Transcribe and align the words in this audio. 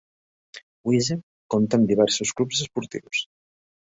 Wezep 0.91 1.21
compta 1.55 1.79
amb 1.79 1.91
diversos 1.91 2.33
clubs 2.39 2.63
esportius. 2.65 3.23